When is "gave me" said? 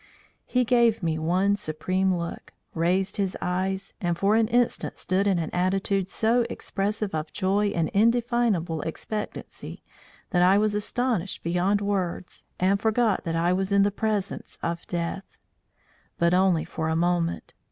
0.65-1.19